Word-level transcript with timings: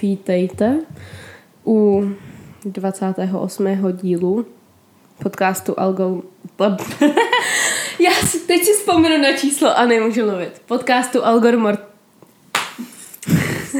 Vítejte 0.00 0.80
u 1.66 2.08
28. 2.64 3.66
dílu 3.92 4.46
podcastu 5.22 5.80
Algo... 5.80 6.22
Já 7.98 8.12
si, 8.26 8.38
teď 8.38 8.64
si 8.64 8.72
vzpomenu 8.72 9.22
na 9.22 9.32
číslo 9.32 9.78
a 9.78 9.86
nemůžu 9.86 10.26
mluvit. 10.26 10.62
Podcastu 10.66 11.24
Algor 11.24 11.56
Mort... 11.56 11.80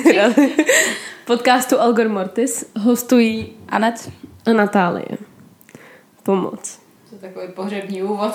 podcastu 1.26 1.80
Algor 1.80 2.08
Mortis 2.08 2.64
hostují 2.80 3.52
Anet. 3.68 4.12
a 4.46 4.52
Natálie. 4.52 5.18
Pomoc. 6.22 6.78
To 7.10 7.14
je 7.14 7.20
takový 7.20 7.46
pohřební 7.54 8.02
úvod. 8.02 8.34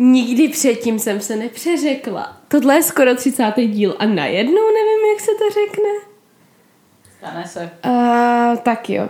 Nikdy 0.00 0.48
předtím 0.48 0.98
jsem 0.98 1.20
se 1.20 1.36
nepřeřekla. 1.36 2.36
Tohle 2.48 2.74
je 2.74 2.82
skoro 2.82 3.14
30. 3.14 3.52
díl 3.56 3.96
a 3.98 4.06
najednou 4.06 4.62
nevím, 4.72 4.97
jak 5.18 5.24
se 5.24 5.30
to 5.38 5.50
řekne. 5.50 5.90
Stane 7.18 7.48
se. 7.48 7.70
A, 7.82 8.56
tak 8.56 8.90
jo. 8.90 9.08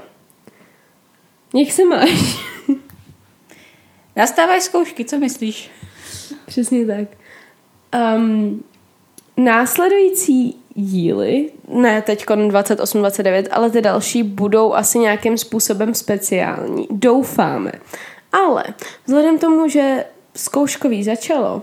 Jak 1.55 1.73
se 1.73 1.85
máš? 1.85 2.39
Nastávají 4.17 4.61
zkoušky, 4.61 5.05
co 5.05 5.19
myslíš? 5.19 5.71
Přesně 6.47 6.87
tak. 6.87 7.09
Um, 8.17 8.65
následující 9.37 10.57
díly, 10.75 11.51
ne 11.69 12.03
teď 12.03 12.27
28, 12.49 12.99
29, 12.99 13.49
ale 13.51 13.71
ty 13.71 13.81
další 13.81 14.23
budou 14.23 14.75
asi 14.75 14.99
nějakým 14.99 15.39
způsobem 15.39 15.95
speciální. 15.95 16.89
Doufáme. 16.91 17.73
Ale 18.33 18.65
vzhledem 19.07 19.39
tomu, 19.39 19.69
že 19.69 20.05
zkouškový 20.37 21.05
začalo, 21.05 21.63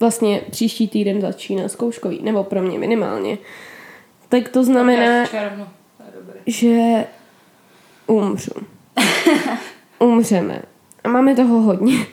vlastně 0.00 0.42
příští 0.50 0.88
týden 0.88 1.20
začíná 1.20 1.68
zkouškový, 1.68 2.22
nebo 2.22 2.44
pro 2.44 2.62
mě 2.62 2.78
minimálně, 2.78 3.38
tak 4.32 4.48
to 4.48 4.64
znamená, 4.64 5.26
že 6.46 7.04
umřu. 8.06 8.50
Umřeme. 9.98 10.62
A 11.04 11.08
máme 11.08 11.36
toho 11.36 11.60
hodně. 11.60 12.06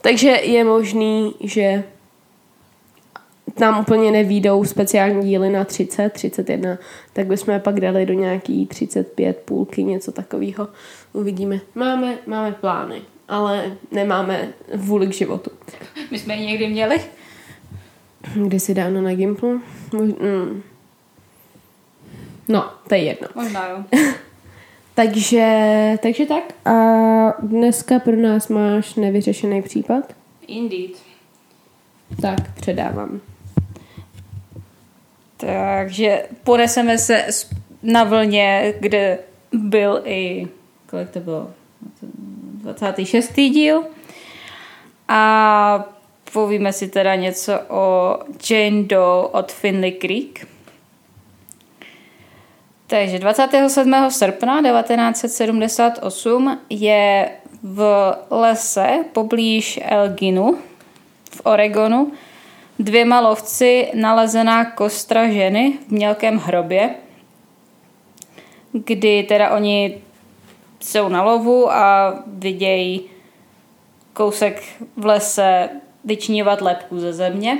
Takže 0.00 0.28
je 0.28 0.64
možný, 0.64 1.34
že 1.40 1.84
nám 3.60 3.80
úplně 3.80 4.10
nevídou 4.10 4.64
speciální 4.64 5.28
díly 5.28 5.50
na 5.50 5.64
30, 5.64 6.12
31, 6.12 6.78
tak 7.12 7.26
bychom 7.26 7.54
je 7.54 7.60
pak 7.60 7.80
dali 7.80 8.06
do 8.06 8.14
nějaký 8.14 8.66
35, 8.66 9.36
půlky, 9.36 9.84
něco 9.84 10.12
takového. 10.12 10.68
Uvidíme. 11.12 11.60
Máme, 11.74 12.18
máme 12.26 12.52
plány, 12.52 13.02
ale 13.28 13.76
nemáme 13.90 14.48
vůli 14.74 15.06
k 15.06 15.12
životu. 15.12 15.50
My 16.10 16.18
jsme 16.18 16.36
ji 16.36 16.46
někdy 16.46 16.68
měli? 16.68 17.00
Kde 18.34 18.60
si 18.60 18.74
dáno 18.74 19.02
na 19.02 19.14
Gimplu? 19.14 19.60
Mož- 19.90 20.22
mm. 20.22 20.73
No, 22.48 22.70
to 22.88 22.94
je 22.94 23.02
jedno. 23.02 23.28
Možná 23.34 23.68
jo. 23.68 23.84
Takže, 24.94 25.98
takže 26.02 26.26
tak. 26.26 26.44
A 26.64 26.74
dneska 27.42 27.98
pro 27.98 28.16
nás 28.16 28.48
máš 28.48 28.94
nevyřešený 28.94 29.62
případ? 29.62 30.12
Indeed. 30.46 30.90
Tak, 32.22 32.54
předávám. 32.54 33.20
Takže 35.36 36.22
poneseme 36.44 36.98
se 36.98 37.26
na 37.82 38.04
vlně, 38.04 38.74
kde 38.80 39.18
byl 39.52 40.02
i, 40.04 40.48
kolik 40.90 41.10
to 41.10 41.20
bylo, 41.20 41.50
26. 42.02 43.32
díl. 43.34 43.84
A 45.08 45.84
povíme 46.32 46.72
si 46.72 46.88
teda 46.88 47.14
něco 47.14 47.60
o 47.68 48.16
Jane 48.50 48.82
Doe 48.82 49.28
od 49.32 49.52
Finley 49.52 49.92
Creek. 49.92 50.53
Takže 52.94 53.18
27. 53.18 54.10
srpna 54.10 54.62
1978 54.62 56.58
je 56.70 57.30
v 57.62 58.12
lese 58.30 59.04
poblíž 59.12 59.80
Elginu 59.82 60.58
v 61.30 61.40
Oregonu 61.44 62.12
dvěma 62.78 63.20
lovci 63.20 63.90
nalezená 63.94 64.64
kostra 64.64 65.30
ženy 65.30 65.78
v 65.88 65.90
mělkém 65.90 66.38
hrobě, 66.38 66.94
kdy 68.72 69.22
teda 69.22 69.50
oni 69.50 70.02
jsou 70.80 71.08
na 71.08 71.22
lovu 71.22 71.72
a 71.72 72.14
vidějí 72.26 73.00
kousek 74.12 74.62
v 74.96 75.06
lese 75.06 75.68
vyčnívat 76.04 76.60
lepku 76.60 76.98
ze 76.98 77.12
země. 77.12 77.58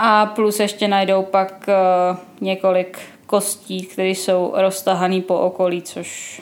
A 0.00 0.26
plus 0.26 0.60
ještě 0.60 0.88
najdou 0.88 1.22
pak 1.22 1.68
eh, 1.68 2.16
několik 2.40 2.98
kostí, 3.26 3.86
které 3.86 4.08
jsou 4.08 4.52
roztahané 4.56 5.20
po 5.20 5.38
okolí, 5.38 5.82
což 5.82 6.40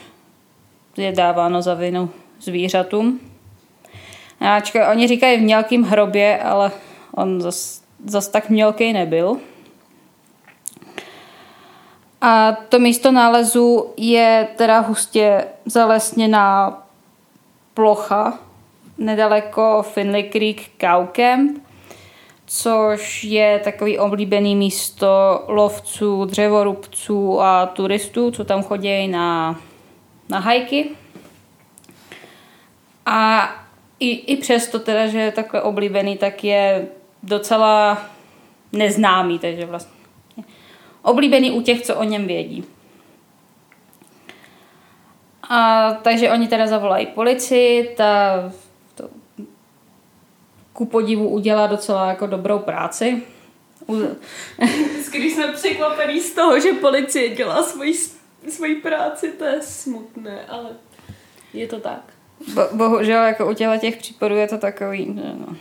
je 0.96 1.12
dáváno 1.12 1.62
za 1.62 1.74
vinu 1.74 2.10
zvířatům. 2.40 3.20
Ačka, 4.40 4.90
oni 4.90 5.08
říkají 5.08 5.38
v 5.38 5.42
mělkým 5.42 5.82
hrobě, 5.82 6.38
ale 6.42 6.70
on 7.14 7.40
zas, 7.40 7.82
zas 8.04 8.28
tak 8.28 8.48
mělký 8.48 8.92
nebyl. 8.92 9.36
A 12.20 12.52
to 12.52 12.78
místo 12.78 13.12
nálezu 13.12 13.92
je 13.96 14.48
teda 14.56 14.78
hustě 14.78 15.44
zalesněná 15.64 16.82
plocha 17.74 18.38
nedaleko 18.98 19.82
Finley 19.82 20.22
Creek 20.22 20.70
Cow 20.80 21.08
Camp, 21.12 21.65
což 22.46 23.24
je 23.24 23.60
takový 23.64 23.98
oblíbený 23.98 24.56
místo 24.56 25.44
lovců, 25.48 26.24
dřevorubců 26.24 27.40
a 27.40 27.66
turistů, 27.66 28.30
co 28.30 28.44
tam 28.44 28.62
chodí 28.62 29.08
na, 29.08 29.60
na 30.28 30.38
hajky. 30.38 30.90
A 33.06 33.50
i, 34.00 34.10
i 34.10 34.36
přesto 34.36 34.78
teda, 34.78 35.06
že 35.06 35.18
je 35.18 35.32
takhle 35.32 35.62
oblíbený, 35.62 36.16
tak 36.16 36.44
je 36.44 36.88
docela 37.22 38.02
neznámý, 38.72 39.38
takže 39.38 39.66
vlastně 39.66 39.96
oblíbený 41.02 41.50
u 41.50 41.62
těch, 41.62 41.82
co 41.82 41.96
o 41.96 42.04
něm 42.04 42.26
vědí. 42.26 42.64
A, 45.50 45.90
takže 45.92 46.30
oni 46.30 46.48
teda 46.48 46.66
zavolají 46.66 47.06
policii, 47.06 47.94
ta 47.96 48.42
ku 50.76 50.86
podivu 50.86 51.28
udělá 51.28 51.66
docela 51.66 52.08
jako 52.08 52.26
dobrou 52.26 52.58
práci. 52.58 53.22
U, 53.86 53.96
Když 55.10 55.34
jsme 55.34 55.52
překvapení 55.52 56.20
z 56.20 56.34
toho, 56.34 56.60
že 56.60 56.72
policie 56.72 57.28
dělá 57.28 57.62
svoji, 57.62 57.94
svoji 58.48 58.74
práci, 58.74 59.32
to 59.32 59.44
je 59.44 59.62
smutné, 59.62 60.46
ale 60.48 60.70
je 61.52 61.66
to 61.66 61.80
tak. 61.80 62.00
Bo, 62.54 62.62
bohužel 62.72 63.24
jako 63.24 63.50
u 63.50 63.54
těchto 63.54 63.78
těch 63.78 63.96
případů 63.96 64.36
je 64.36 64.48
to 64.48 64.58
takový. 64.58 65.06
No. 65.14 65.56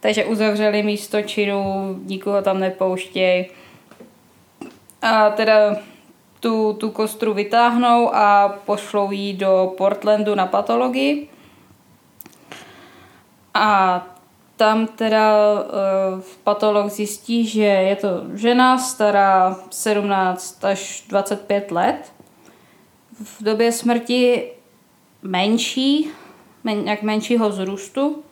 Takže 0.00 0.24
uzavřeli 0.24 0.82
místo 0.82 1.22
činu, 1.22 1.62
nikoho 2.04 2.42
tam 2.42 2.60
nepouštěj. 2.60 3.50
A 5.02 5.30
teda 5.30 5.76
tu, 6.40 6.72
tu 6.72 6.90
kostru 6.90 7.34
vytáhnou 7.34 8.14
a 8.14 8.48
pošlou 8.66 9.10
ji 9.10 9.32
do 9.32 9.74
Portlandu 9.76 10.34
na 10.34 10.46
patologii. 10.46 11.28
A 13.54 14.06
tam 14.56 14.86
teda 14.86 15.34
uh, 15.52 16.22
patolog 16.44 16.90
zjistí, 16.90 17.46
že 17.46 17.64
je 17.64 17.96
to 17.96 18.08
žena 18.34 18.78
stará 18.78 19.56
17 19.70 20.64
až 20.64 21.04
25 21.08 21.70
let. 21.70 22.12
V 23.24 23.42
době 23.42 23.72
smrti 23.72 24.52
menší, 25.22 26.10
men, 26.64 26.88
jak 26.88 27.02
menšího 27.02 27.48
vzrůstu 27.48 28.22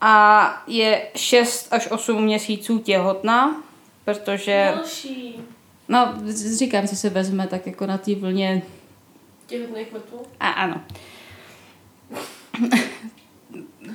a 0.00 0.62
je 0.66 1.10
6 1.16 1.72
až 1.72 1.90
8 1.90 2.24
měsíců 2.24 2.78
těhotná, 2.78 3.62
protože, 4.04 4.72
Další 4.74 5.40
no 5.88 6.14
říkám, 6.58 6.86
si 6.86 6.96
se 6.96 7.10
vezme 7.10 7.46
tak 7.46 7.66
jako 7.66 7.86
na 7.86 7.98
té 7.98 8.14
vlně 8.14 8.62
těhotných 9.46 9.92
mrtvů. 9.92 10.22
a 10.40 10.48
ano. 10.48 10.80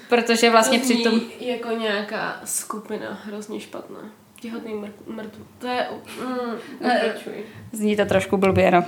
Protože 0.10 0.50
vlastně 0.50 0.80
to 0.80 0.86
přitom 0.86 1.22
jako 1.40 1.70
nějaká 1.70 2.42
skupina 2.46 3.20
hrozně 3.26 3.60
špatná. 3.60 4.00
Těhotný 4.42 4.74
mrt- 4.74 5.16
mrtvů. 5.16 5.46
To 5.60 5.68
je... 5.68 5.88
Mm, 6.26 6.58
pokračuj. 6.78 7.34
Zní 7.72 7.96
to 7.96 8.06
trošku 8.06 8.38
blbě, 8.38 8.72
no. 8.72 8.86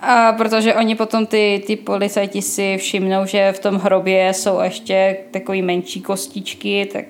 A 0.00 0.32
protože 0.32 0.74
oni 0.74 0.94
potom 0.94 1.26
ty, 1.26 1.64
ty 1.66 1.76
policajti 1.76 2.42
si 2.42 2.76
všimnou, 2.76 3.26
že 3.26 3.52
v 3.52 3.58
tom 3.58 3.76
hrobě 3.76 4.34
jsou 4.34 4.60
ještě 4.60 5.16
takový 5.30 5.62
menší 5.62 6.02
kostičky, 6.02 6.88
tak 6.92 7.04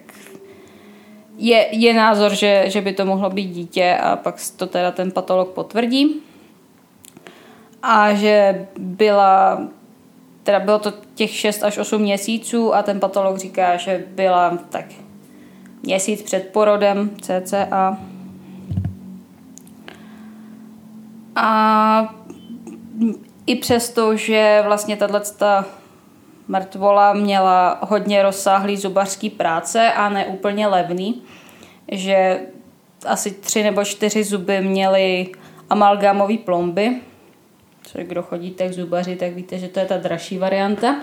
je, 1.38 1.68
je 1.70 1.94
názor, 1.94 2.34
že, 2.34 2.64
že 2.66 2.80
by 2.80 2.92
to 2.92 3.04
mohlo 3.04 3.30
být 3.30 3.46
dítě 3.46 3.98
a 4.02 4.16
pak 4.16 4.34
to 4.56 4.66
teda 4.66 4.90
ten 4.90 5.10
patolog 5.10 5.48
potvrdí. 5.48 6.22
A 7.82 8.14
že 8.14 8.66
byla, 8.78 9.62
teda 10.48 10.60
bylo 10.60 10.78
to 10.78 10.92
těch 11.14 11.30
6 11.30 11.62
až 11.62 11.78
8 11.78 12.02
měsíců 12.02 12.74
a 12.74 12.82
ten 12.82 13.00
patolog 13.00 13.38
říká, 13.38 13.76
že 13.76 14.04
byla 14.08 14.58
tak 14.70 14.84
měsíc 15.82 16.22
před 16.22 16.48
porodem 16.52 17.10
cca. 17.20 17.98
A 21.36 22.14
i 23.46 23.56
přesto, 23.56 24.16
že 24.16 24.62
vlastně 24.66 24.96
tato 24.96 25.20
mrtvola 26.48 27.12
měla 27.12 27.78
hodně 27.82 28.22
rozsáhlý 28.22 28.76
zubařský 28.76 29.30
práce 29.30 29.92
a 29.92 30.08
ne 30.08 30.26
úplně 30.26 30.66
levný, 30.66 31.22
že 31.92 32.40
asi 33.06 33.30
tři 33.30 33.62
nebo 33.62 33.84
čtyři 33.84 34.24
zuby 34.24 34.60
měly 34.60 35.26
amalgámové 35.70 36.38
plomby, 36.38 37.00
což 37.82 38.04
kdo 38.04 38.22
chodíte 38.22 38.68
k 38.68 38.72
zubaři, 38.72 39.16
tak 39.16 39.32
víte, 39.32 39.58
že 39.58 39.68
to 39.68 39.80
je 39.80 39.86
ta 39.86 39.96
dražší 39.96 40.38
varianta. 40.38 40.96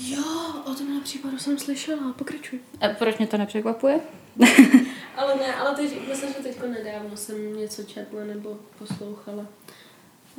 Jo, 0.00 0.22
o 0.66 0.74
tom 0.74 1.00
případu 1.04 1.38
jsem 1.38 1.58
slyšela, 1.58 2.12
pokračuj. 2.16 2.58
A 2.80 2.88
proč 2.88 3.18
mě 3.18 3.26
to 3.26 3.38
nepřekvapuje? 3.38 4.00
ale 5.16 5.34
ne, 5.34 5.54
ale 5.54 5.74
teď, 5.74 6.08
myslím, 6.08 6.32
že 6.32 6.42
teď 6.42 6.58
nedávno 6.62 7.16
jsem 7.16 7.56
něco 7.56 7.82
četla 7.82 8.24
nebo 8.24 8.56
poslouchala. 8.78 9.46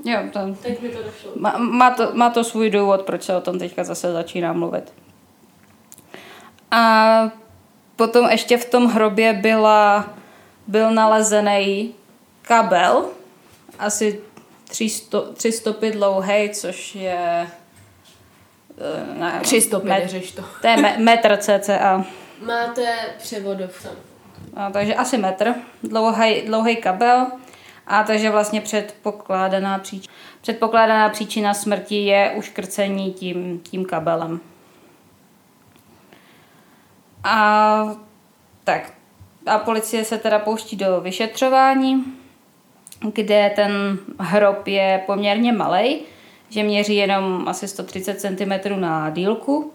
Jo, 0.04 0.20
to, 0.34 0.40
teď 0.62 0.82
mi 0.82 0.90
to 0.90 1.04
došlo. 1.04 1.32
Má, 1.36 1.58
má, 1.58 1.92
to, 1.92 2.12
má 2.14 2.30
to 2.30 2.44
svůj 2.44 2.70
důvod, 2.70 3.02
proč 3.02 3.24
se 3.24 3.36
o 3.36 3.42
tom 3.42 3.60
teďka 3.60 3.84
zase 3.84 4.14
začíná 4.14 4.54
mluvit. 4.54 4.94
A 6.72 7.32
potom 7.96 8.30
ještě 8.30 8.58
v 8.58 8.70
tom 8.70 8.86
hrobě 8.86 9.34
byla, 9.34 10.14
byl 10.68 10.92
nalezený 10.92 11.94
kabel, 12.42 13.06
asi 13.80 14.22
tři, 14.70 14.90
sto, 14.90 15.34
tři 15.34 15.52
stopy 15.52 15.92
dlouhý, 15.92 16.50
což 16.50 16.96
je... 16.96 17.48
Eh, 18.78 19.20
ne, 19.20 19.40
tři 19.42 19.62
stopy, 19.62 19.88
met, 19.88 20.00
neřeš 20.00 20.32
to. 20.32 20.44
To 20.62 20.68
je 20.68 20.78
me, 20.78 20.98
metr 20.98 21.38
cca. 21.38 22.06
Máte 22.42 22.96
převodov 23.18 23.88
A, 24.56 24.72
takže 24.72 24.96
asi 24.96 25.18
metr, 25.18 25.56
dlouhý, 25.84 26.42
dlouhý 26.42 26.76
kabel. 26.76 27.28
A 27.88 28.04
takže 28.04 28.30
vlastně 28.30 28.62
předpokládaná 28.62 29.80
příčina, 29.80 30.14
předpokládaná 30.42 31.10
příčina 31.10 31.54
smrti 31.54 31.96
je 31.96 32.34
uškrcení 32.38 33.14
tím, 33.14 33.60
tím 33.60 33.86
kabelem. 33.86 34.40
A 37.24 37.96
tak, 38.64 38.94
a 39.46 39.58
policie 39.58 40.06
se 40.06 40.18
teda 40.18 40.40
pouští 40.40 40.76
do 40.76 41.02
vyšetřování, 41.02 42.04
kde 43.14 43.52
ten 43.56 44.00
hrob 44.20 44.68
je 44.68 45.04
poměrně 45.06 45.52
malý, 45.54 46.00
že 46.50 46.64
měří 46.64 46.96
jenom 46.96 47.48
asi 47.48 47.68
130 47.68 48.22
cm 48.22 48.80
na 48.82 49.10
dílku 49.10 49.72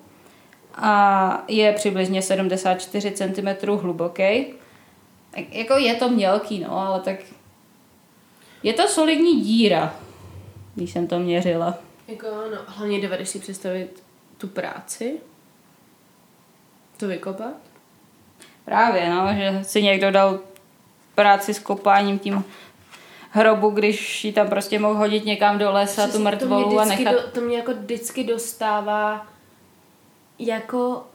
a 0.75 1.45
je 1.49 1.73
přibližně 1.73 2.23
74 2.23 3.13
cm 3.13 3.69
hluboký. 3.69 4.47
Tak 5.31 5.55
jako 5.55 5.75
je 5.75 5.95
to 5.95 6.09
mělký, 6.09 6.59
no, 6.59 6.79
ale 6.79 7.01
tak 7.01 7.17
je 8.63 8.73
to 8.73 8.89
solidní 8.89 9.41
díra, 9.41 9.95
když 10.75 10.93
jsem 10.93 11.07
to 11.07 11.19
měřila. 11.19 11.79
Jako 12.09 12.27
no, 12.27 12.59
hlavně 12.67 13.01
dovedeš 13.01 13.29
si 13.29 13.39
představit 13.39 14.03
tu 14.39 14.49
práci, 14.49 15.19
to 16.97 17.07
vykopat? 17.07 17.55
Právě, 18.65 19.11
no, 19.11 19.29
že 19.35 19.61
si 19.63 19.83
někdo 19.83 20.11
dal 20.11 20.41
práci 21.15 21.55
s 21.55 21.59
kopáním 21.59 22.19
tím 22.19 22.45
hrobu, 23.31 23.71
když 23.71 24.25
ji 24.25 24.33
tam 24.33 24.49
prostě 24.49 24.79
mohl 24.79 24.95
hodit 24.95 25.25
někam 25.25 25.59
do 25.59 25.73
lesa, 25.73 26.03
Přesně, 26.03 26.19
tu 26.19 26.25
mrtvolu 26.25 26.79
a 26.79 26.85
nechat... 26.85 27.13
Do, 27.13 27.31
to 27.31 27.41
mě 27.41 27.57
jako 27.57 27.73
vždycky 27.75 28.25
dostává 28.25 29.27
jako 30.39 31.07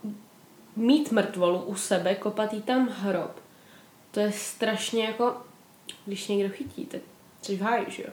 mít 0.76 1.12
mrtvolu 1.12 1.60
u 1.60 1.76
sebe, 1.76 2.16
kopat 2.16 2.54
jí 2.54 2.62
tam 2.62 2.88
hrob. 2.88 3.32
To 4.12 4.20
je 4.20 4.32
strašně 4.32 5.06
jako, 5.06 5.36
když 6.06 6.28
někdo 6.28 6.50
chytí, 6.50 6.86
tak 6.86 7.02
jsi 7.42 7.58
v 7.58 7.62
háji, 7.62 7.86
že 7.90 8.04
jo? 8.04 8.10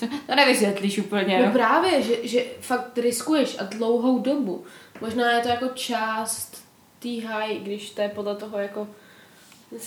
To, 0.00 0.06
to 0.26 0.34
nevysvětlíš 0.34 0.98
úplně, 0.98 1.38
no. 1.38 1.46
no 1.46 1.52
právě, 1.52 2.02
že, 2.02 2.28
že 2.28 2.44
fakt 2.60 2.98
riskuješ 2.98 3.56
a 3.58 3.62
dlouhou 3.64 4.18
dobu. 4.18 4.64
Možná 5.00 5.32
je 5.32 5.42
to 5.42 5.48
jako 5.48 5.68
část 5.68 6.64
té 6.98 7.26
háji, 7.26 7.58
když 7.58 7.90
to 7.90 8.02
je 8.02 8.08
podle 8.08 8.36
toho 8.36 8.58
jako... 8.58 8.88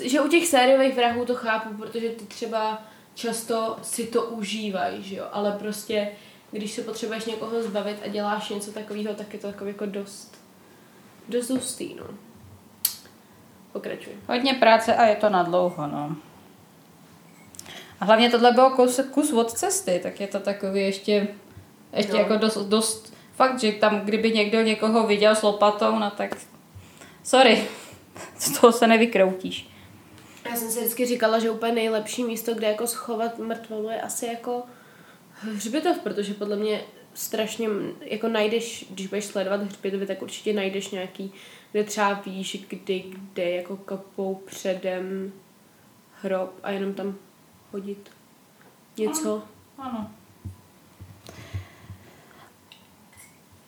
Že 0.04 0.22
u 0.22 0.28
těch 0.28 0.48
sériových 0.48 0.96
vrahů 0.96 1.25
to 1.25 1.36
chápu, 1.36 1.74
protože 1.74 2.10
ty 2.10 2.25
třeba 2.25 2.81
často 3.18 3.78
si 3.81 4.08
to 4.08 4.25
užívají, 4.25 5.04
že 5.04 5.16
jo? 5.16 5.25
Ale 5.31 5.52
prostě, 5.52 6.08
když 6.52 6.72
se 6.72 6.81
potřebuješ 6.81 7.25
někoho 7.25 7.64
zbavit 7.64 7.98
a 8.06 8.08
děláš 8.08 8.50
něco 8.50 8.72
takového, 8.72 9.14
tak 9.14 9.34
je 9.34 9.40
to 9.40 9.48
jako, 9.48 9.66
jako 9.66 9.86
dost, 9.86 10.42
dost 11.30 11.50
hustý, 11.50 11.96
no. 11.96 12.04
Pokračuj. 13.74 14.14
Hodně 14.28 14.54
práce 14.54 14.96
a 14.96 15.06
je 15.06 15.16
to 15.16 15.30
na 15.30 15.44
dlouho, 15.44 15.88
no. 15.88 16.16
A 18.00 18.06
hlavně 18.06 18.30
tohle 18.30 18.52
bylo 18.52 18.69
kus, 18.69 19.00
kus 19.12 19.34
od 19.34 19.52
cesty, 19.52 20.00
tak 20.04 20.19
je 20.19 20.28
to 20.28 20.40
takový 20.40 20.81
ještě, 20.81 21.28
ještě 21.94 22.14
no. 22.14 22.19
jako 22.19 22.38
dost, 22.38 22.58
dost, 22.58 23.14
fakt, 23.36 23.60
že 23.60 23.72
tam 23.72 24.02
kdyby 24.02 24.31
někdo 24.31 24.62
někoho 24.62 25.08
viděl 25.08 25.36
s 25.36 25.42
lopatou, 25.42 26.00
no 26.00 26.12
tak 26.12 26.38
sorry, 27.24 27.68
z 28.38 28.60
toho 28.60 28.74
se 28.74 28.88
nevykroutíš. 28.88 29.76
Já 30.49 30.55
jsem 30.55 30.71
si 30.71 30.79
vždycky 30.79 31.05
říkala, 31.05 31.39
že 31.39 31.51
úplně 31.51 31.71
nejlepší 31.71 32.23
místo, 32.23 32.53
kde 32.53 32.67
jako 32.67 32.88
schovat 32.88 33.39
mrtvolu 33.39 33.89
je 33.89 34.01
asi 34.01 34.25
jako 34.25 34.63
hřbitov, 35.41 35.99
protože 35.99 36.33
podle 36.33 36.55
mě 36.55 36.81
strašně, 37.13 37.69
jako 38.01 38.27
najdeš, 38.27 38.85
když 38.89 39.07
budeš 39.07 39.25
sledovat 39.25 39.61
hřbitovy, 39.61 40.05
tak 40.05 40.21
určitě 40.21 40.53
najdeš 40.53 40.89
nějaký, 40.89 41.33
kde 41.71 41.83
třeba 41.83 42.13
víš, 42.13 42.65
kdy, 42.69 43.03
kde 43.33 43.49
jako 43.49 43.77
kapou 43.77 44.35
předem 44.35 45.31
hrob 46.21 46.53
a 46.63 46.71
jenom 46.71 46.94
tam 46.94 47.15
hodit 47.71 48.11
něco. 48.97 49.44
Ano. 49.77 49.89
ano. 49.89 50.11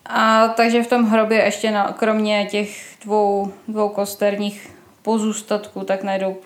A 0.05 0.47
takže 0.47 0.83
v 0.83 0.87
tom 0.87 1.03
hrobě 1.03 1.43
ještě 1.43 1.71
na, 1.71 1.93
kromě 1.93 2.47
těch 2.51 2.97
dvou, 3.03 3.53
dvou 3.67 3.89
kosterních 3.89 4.75
pozůstatků, 5.01 5.83
tak 5.83 6.03
najdou 6.03 6.37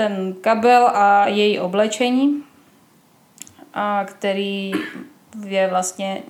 ten 0.00 0.34
kabel 0.40 0.86
a 0.94 1.26
její 1.26 1.58
oblečení, 1.58 2.42
a 3.74 4.04
který 4.04 4.72
je 5.46 5.68
vlastně 5.68 6.22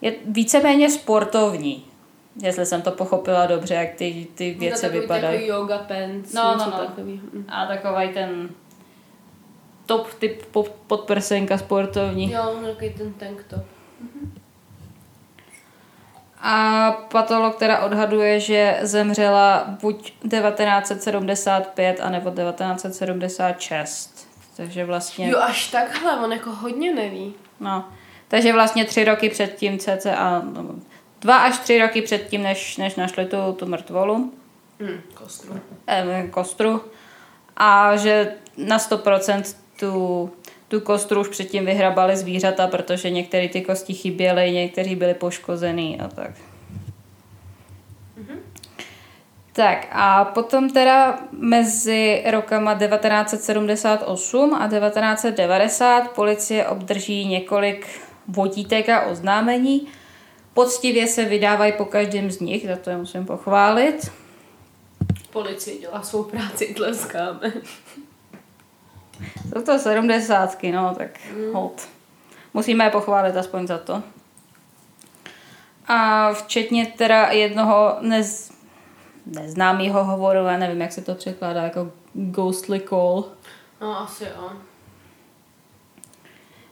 je 0.00 0.14
víceméně 0.24 0.90
sportovní. 0.90 1.84
Jestli 2.42 2.66
jsem 2.66 2.82
to 2.82 2.90
pochopila 2.90 3.46
dobře, 3.46 3.74
jak 3.74 3.94
ty, 3.94 4.26
ty 4.34 4.54
věci 4.54 4.88
vypadají. 4.88 5.38
Takový 5.38 5.46
yoga 5.46 5.78
pants, 5.78 6.32
no, 6.32 6.56
no, 6.56 6.64
no. 6.64 6.86
Takový. 6.86 7.20
Hm. 7.34 7.44
A 7.48 7.66
takový 7.66 8.08
ten 8.08 8.48
top 9.86 10.14
typ 10.14 10.42
podprsenka 10.86 11.58
sportovní. 11.58 12.32
Jo, 12.32 12.58
takový 12.62 12.90
ten 12.90 13.12
tank 13.12 13.44
top. 13.50 13.64
A 16.44 16.90
patolog 17.08 17.56
teda 17.56 17.78
odhaduje, 17.78 18.40
že 18.40 18.78
zemřela 18.82 19.64
buď 19.80 20.12
1975 20.28 22.00
anebo 22.00 22.30
1976. 22.30 24.28
Takže 24.56 24.84
vlastně... 24.84 25.30
Jo, 25.30 25.38
až 25.38 25.70
takhle, 25.70 26.20
on 26.20 26.32
jako 26.32 26.50
hodně 26.50 26.94
neví. 26.94 27.34
No, 27.60 27.88
takže 28.28 28.52
vlastně 28.52 28.84
tři 28.84 29.04
roky 29.04 29.30
předtím 29.30 29.78
cca, 29.78 30.42
no, 30.54 30.74
dva 31.20 31.36
až 31.36 31.58
tři 31.58 31.78
roky 31.78 32.02
předtím, 32.02 32.42
než, 32.42 32.76
než 32.76 32.94
našli 32.94 33.26
tu, 33.26 33.36
tu 33.52 33.66
mrtvolu. 33.66 34.32
Hmm, 34.80 35.00
kostru. 35.14 35.60
Eh, 35.86 36.26
kostru. 36.30 36.84
A 37.56 37.96
že 37.96 38.34
na 38.56 38.78
100% 38.78 39.56
tu 39.80 40.30
tu 40.72 40.80
kostru 40.80 41.20
už 41.20 41.28
předtím 41.28 41.66
vyhrabali 41.66 42.16
zvířata, 42.16 42.66
protože 42.66 43.10
některé 43.10 43.48
ty 43.48 43.60
kosti 43.60 43.94
chyběly, 43.94 44.52
někteří 44.52 44.96
byli 44.96 45.14
poškozený 45.14 46.00
a 46.00 46.08
tak. 46.08 46.30
Mm-hmm. 48.18 48.38
Tak 49.52 49.86
a 49.90 50.24
potom 50.24 50.70
teda 50.70 51.18
mezi 51.32 52.24
rokama 52.30 52.74
1978 52.74 54.54
a 54.54 54.68
1990 54.68 56.10
policie 56.10 56.66
obdrží 56.66 57.26
několik 57.26 57.86
vodítek 58.28 58.88
a 58.88 59.00
oznámení. 59.00 59.88
Poctivě 60.54 61.06
se 61.06 61.24
vydávají 61.24 61.72
po 61.72 61.84
každém 61.84 62.30
z 62.30 62.40
nich, 62.40 62.66
za 62.66 62.76
to 62.76 62.90
je 62.90 62.96
musím 62.96 63.26
pochválit. 63.26 64.12
Policie 65.30 65.78
dělá 65.78 66.02
svou 66.02 66.22
práci, 66.22 66.74
tleskáme. 66.76 67.52
Jsou 69.52 69.62
to 69.62 69.78
sedmdesátky, 69.78 70.72
no, 70.72 70.94
tak 70.98 71.10
mm. 71.36 71.54
hold. 71.54 71.88
Musíme 72.54 72.84
je 72.84 72.90
pochválit 72.90 73.36
aspoň 73.36 73.66
za 73.66 73.78
to. 73.78 74.02
A 75.86 76.28
včetně 76.32 76.86
teda 76.86 77.26
jednoho 77.26 77.96
nez, 78.00 78.52
neznámého 79.26 80.04
hovoru, 80.04 80.38
já 80.38 80.56
nevím, 80.56 80.80
jak 80.80 80.92
se 80.92 81.02
to 81.02 81.14
překládá, 81.14 81.62
jako 81.62 81.92
ghostly 82.14 82.80
call. 82.80 83.24
No, 83.80 84.00
asi 84.00 84.24
jo. 84.24 84.50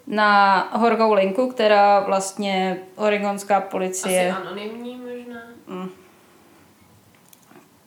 Na 0.06 0.58
horkou 0.72 1.12
linku, 1.12 1.48
která 1.48 2.00
vlastně 2.00 2.78
oregonská 2.96 3.60
policie... 3.60 4.32
Asi 4.32 4.42
anonymní 4.42 4.96
možná. 4.96 5.40
Mm. 5.66 5.88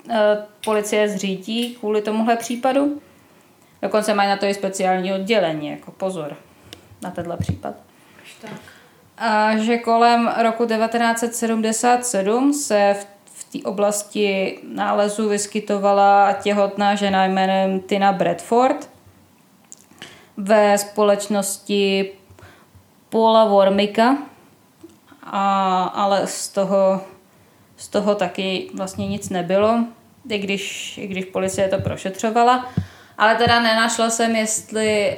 eh, 0.10 0.46
policie 0.65 1.10
zřídí 1.10 1.75
kvůli 1.75 2.01
tomuhle 2.01 2.36
případu. 2.36 3.01
Dokonce 3.83 4.13
mají 4.13 4.29
na 4.29 4.37
to 4.37 4.45
i 4.45 4.53
speciální 4.53 5.13
oddělení, 5.13 5.67
jako 5.67 5.91
pozor 5.91 6.35
na 7.01 7.11
tenhle 7.11 7.37
případ. 7.37 7.75
A 9.17 9.57
že 9.57 9.77
kolem 9.77 10.31
roku 10.41 10.65
1977 10.65 12.53
se 12.53 12.95
v, 12.99 13.07
v 13.25 13.51
té 13.51 13.69
oblasti 13.69 14.59
nálezu 14.73 15.29
vyskytovala 15.29 16.33
těhotná 16.33 16.95
žena 16.95 17.25
jménem 17.25 17.79
Tina 17.79 18.11
Bradford 18.11 18.89
ve 20.37 20.77
společnosti 20.77 22.11
Paula 23.09 23.45
Wormika, 23.45 24.17
a, 25.23 25.83
ale 25.83 26.27
z 26.27 26.49
toho, 26.49 27.01
z 27.77 27.87
toho 27.87 28.15
taky 28.15 28.69
vlastně 28.73 29.07
nic 29.07 29.29
nebylo, 29.29 29.85
i 30.29 30.37
když, 30.37 30.97
i 30.97 31.07
když 31.07 31.25
policie 31.25 31.67
to 31.67 31.81
prošetřovala. 31.81 32.69
Ale 33.17 33.36
teda 33.36 33.60
nenašla 33.60 34.10
jsem, 34.10 34.36
jestli, 34.36 35.17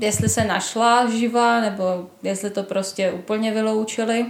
jestli 0.00 0.28
se 0.28 0.44
našla 0.44 1.10
živá, 1.10 1.60
nebo 1.60 2.10
jestli 2.22 2.50
to 2.50 2.62
prostě 2.62 3.12
úplně 3.12 3.52
vyloučili. 3.52 4.26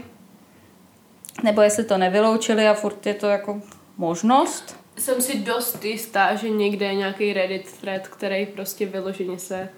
Nebo 1.42 1.62
jestli 1.62 1.84
to 1.84 1.98
nevyloučili 1.98 2.68
a 2.68 2.74
furt 2.74 3.06
je 3.06 3.14
to 3.14 3.26
jako 3.26 3.62
možnost. 3.96 4.76
Jsem 4.98 5.22
si 5.22 5.38
dost 5.38 5.84
jistá, 5.84 6.34
že 6.34 6.50
někde 6.50 6.86
je 6.86 6.94
nějaký 6.94 7.32
Reddit 7.32 7.72
thread, 7.80 8.08
který 8.08 8.46
prostě 8.46 8.86
vyloženě 8.86 9.38
se 9.38 9.68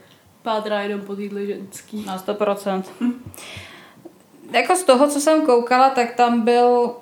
pátrá 0.42 0.80
jenom 0.80 1.00
po 1.00 1.16
týdle 1.16 1.46
ženský. 1.46 2.04
Na 2.06 2.18
100%. 2.18 2.82
jako 4.52 4.76
z 4.76 4.84
toho, 4.84 5.08
co 5.08 5.20
jsem 5.20 5.46
koukala, 5.46 5.90
tak 5.90 6.14
tam 6.14 6.40
byl 6.40 6.96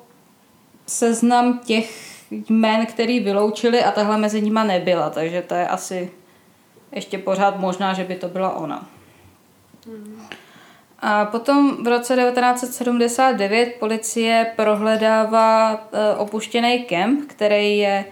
seznam 0.87 1.59
těch 1.59 2.06
jmén, 2.31 2.87
který 2.87 3.21
vyloučili 3.21 3.85
a 3.85 3.91
tahle 3.91 4.19
mezi 4.19 4.43
nima 4.43 4.65
nebyla, 4.65 5.11
takže 5.11 5.43
to 5.43 5.55
je 5.55 5.69
asi 5.69 6.11
ještě 6.93 7.19
pořád 7.19 7.59
možná, 7.59 7.93
že 7.95 8.05
by 8.05 8.15
to 8.15 8.29
byla 8.29 8.57
ona. 8.57 8.89
A 10.99 11.25
potom 11.25 11.85
v 11.85 11.87
roce 11.87 12.17
1979 12.17 13.77
policie 13.79 14.53
prohledává 14.57 15.75
uh, 15.75 15.99
opuštěný 16.17 16.85
kemp, 16.85 17.31
který 17.31 17.79
je 17.79 18.05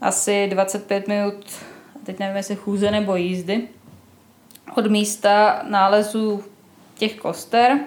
asi 0.00 0.48
25 0.50 1.08
minut, 1.08 1.44
teď 2.04 2.18
nevím, 2.18 2.36
jestli 2.36 2.56
chůze 2.56 2.90
nebo 2.90 3.16
jízdy, 3.16 3.68
od 4.76 4.86
místa 4.86 5.62
nálezu 5.68 6.44
těch 6.94 7.16
koster 7.16 7.78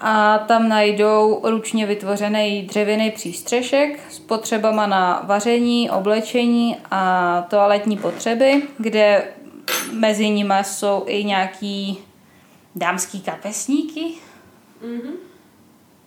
a 0.00 0.38
tam 0.38 0.68
najdou 0.68 1.40
ručně 1.44 1.86
vytvořený 1.86 2.62
dřevěný 2.62 3.10
přístřešek 3.10 4.00
s 4.10 4.18
potřebama 4.18 4.86
na 4.86 5.22
vaření, 5.26 5.90
oblečení 5.90 6.76
a 6.90 7.46
toaletní 7.50 7.96
potřeby, 7.96 8.62
kde 8.78 9.24
mezi 9.92 10.28
nimi 10.28 10.54
jsou 10.62 11.04
i 11.06 11.24
nějaký 11.24 11.98
dámský 12.76 13.20
kapesníky. 13.20 14.04
Mm-hmm. 14.84 15.12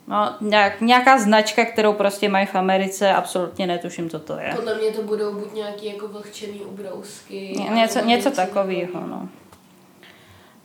No, 0.07 0.35
nějak, 0.41 0.81
nějaká 0.81 1.17
značka, 1.17 1.65
kterou 1.65 1.93
prostě 1.93 2.29
mají 2.29 2.45
v 2.45 2.55
Americe, 2.55 3.13
absolutně 3.13 3.67
netuším, 3.67 4.09
co 4.09 4.19
to 4.19 4.37
je. 4.39 4.53
Podle 4.55 4.75
mě 4.75 4.91
to 4.91 5.01
budou 5.01 5.33
buď 5.33 5.53
nějaký 5.53 5.85
jako 5.85 6.07
vlhčený 6.07 6.61
ubrousky. 6.61 7.55
Ně, 7.57 7.69
něco, 7.73 8.05
něco 8.05 8.31
takového, 8.31 9.07
no. 9.07 9.29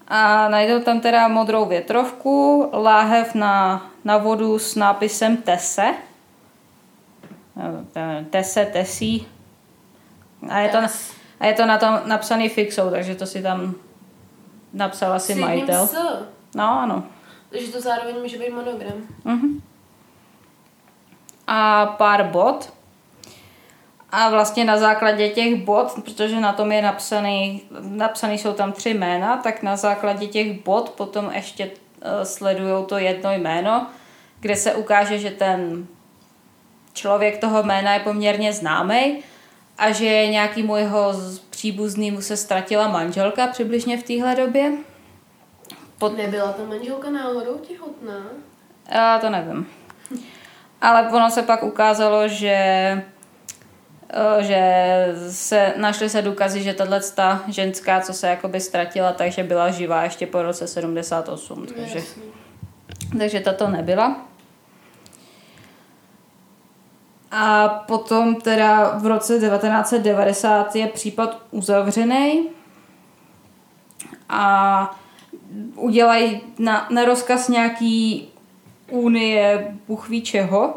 A 0.09 0.49
najdou 0.49 0.81
tam 0.81 1.01
teda 1.01 1.29
modrou 1.29 1.65
větrovku, 1.65 2.69
láhev 2.73 3.35
na, 3.35 3.87
na 4.05 4.17
vodu 4.17 4.59
s 4.59 4.75
nápisem 4.75 5.37
Tese. 5.37 5.95
Tese, 8.31 8.65
Tesí. 8.65 9.29
A 10.49 10.59
je 10.59 10.69
to, 10.69 10.79
a 11.41 11.47
je 11.47 11.55
to 11.55 11.67
na 11.67 11.79
tom 11.79 12.01
napsaný 12.05 12.49
fixou, 12.49 12.91
takže 12.91 13.15
to 13.15 13.27
si 13.27 13.43
tam 13.43 13.75
napsal 14.73 15.13
asi 15.13 15.35
majitel. 15.35 15.89
No, 16.55 16.81
ano. 16.81 17.05
Takže 17.51 17.73
to 17.73 17.81
zároveň 17.81 18.21
může 18.23 18.39
být 18.39 18.55
monogram. 18.55 19.07
Uh-huh. 19.25 19.61
A 21.47 21.87
pár 21.87 22.25
bod. 22.25 22.78
A 24.13 24.31
vlastně 24.31 24.65
na 24.65 24.79
základě 24.79 25.29
těch 25.29 25.65
bod, 25.65 25.93
protože 26.05 26.41
na 26.41 26.53
tom 26.53 26.73
je 26.73 26.83
napsaný, 26.83 27.63
napsaný 27.81 28.39
jsou 28.39 28.53
tam 28.53 28.73
tři 28.73 28.95
jména, 28.95 29.37
tak 29.37 29.63
na 29.63 29.77
základě 29.77 30.27
těch 30.27 30.65
bod 30.65 30.91
potom 30.91 31.31
ještě 31.35 31.65
uh, 31.67 31.71
sledují 32.23 32.87
to 32.87 32.99
jedno 32.99 33.33
jméno, 33.33 33.87
kde 34.41 34.57
se 34.57 34.75
ukáže, 34.75 35.19
že 35.19 35.31
ten 35.31 35.87
člověk 36.93 37.39
toho 37.39 37.63
jména 37.63 37.95
je 37.95 38.01
poměrně 38.01 38.53
známý 38.53 39.19
a 39.79 39.91
že 39.91 40.27
nějakýmu 40.27 40.77
jeho 40.77 41.13
příbuznýmu 41.51 42.21
se 42.21 42.37
ztratila 42.37 42.89
manželka 42.89 43.47
přibližně 43.47 43.99
v 43.99 44.03
téhle 44.03 44.35
době. 44.35 44.73
Pod... 45.99 46.17
Nebyla 46.17 46.53
ta 46.53 46.65
manželka 46.65 47.11
náhodou 47.11 47.59
těhotná? 47.59 48.23
Já 48.91 49.19
to 49.19 49.31
nevím. 49.31 49.67
Ale 50.81 51.09
ono 51.09 51.31
se 51.31 51.43
pak 51.43 51.63
ukázalo, 51.63 52.29
že 52.29 52.57
že 54.41 54.63
se, 55.31 55.75
našly 55.77 56.11
se 56.11 56.23
důkazy, 56.23 56.63
že 56.63 56.75
tahle 56.75 57.01
ta 57.15 57.43
ženská, 57.49 58.01
co 58.01 58.13
se 58.13 58.29
jakoby 58.29 58.61
ztratila, 58.61 59.13
takže 59.13 59.43
byla 59.43 59.71
živá 59.71 60.03
ještě 60.03 60.27
po 60.27 60.43
roce 60.43 60.67
78. 60.67 61.67
Takže, 61.67 62.01
takže 63.19 63.41
tato 63.41 63.69
nebyla. 63.69 64.17
A 67.31 67.69
potom 67.69 68.35
teda 68.35 68.99
v 68.99 69.07
roce 69.07 69.39
1990 69.39 70.77
je 70.77 70.87
případ 70.87 71.43
uzavřený 71.51 72.49
a 74.29 74.97
udělají 75.75 76.41
na, 76.59 76.87
na 76.91 77.05
rozkaz 77.05 77.49
nějaký 77.49 78.29
unie, 78.91 79.77
Bůh 79.89 80.09
ví 80.09 80.23
čeho, 80.23 80.77